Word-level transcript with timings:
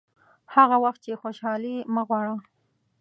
هغه 0.55 0.75
وخت 0.83 0.99
چې 1.05 1.19
خوشاله 1.21 1.67
یې 1.73 1.79
مه 1.93 2.01
غواړه. 2.07 2.35